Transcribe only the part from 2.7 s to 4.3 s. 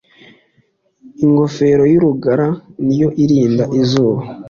niyo irind izuba